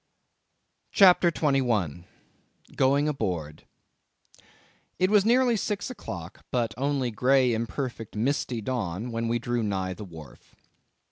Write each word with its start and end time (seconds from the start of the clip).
CHAPTER 0.91 1.29
21. 1.29 2.05
Going 2.75 3.07
Aboard. 3.07 3.67
It 4.97 5.11
was 5.11 5.25
nearly 5.25 5.55
six 5.55 5.91
o'clock, 5.91 6.43
but 6.49 6.73
only 6.75 7.11
grey 7.11 7.53
imperfect 7.53 8.15
misty 8.15 8.61
dawn, 8.61 9.11
when 9.11 9.27
we 9.27 9.37
drew 9.37 9.61
nigh 9.61 9.93
the 9.93 10.03
wharf. 10.03 10.55